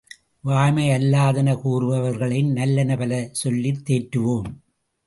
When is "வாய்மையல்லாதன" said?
0.45-1.55